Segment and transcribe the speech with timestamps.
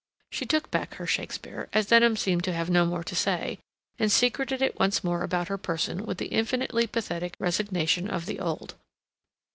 [0.31, 3.59] She took back her Shakespeare, as Denham seemed to have no more to say,
[3.99, 8.39] and secreted it once more about her person with the infinitely pathetic resignation of the
[8.39, 8.73] old.